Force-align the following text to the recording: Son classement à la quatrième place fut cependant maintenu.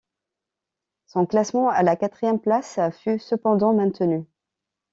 Son 1.05 1.27
classement 1.27 1.69
à 1.69 1.83
la 1.83 1.95
quatrième 1.95 2.39
place 2.39 2.79
fut 3.03 3.19
cependant 3.19 3.71
maintenu. 3.71 4.25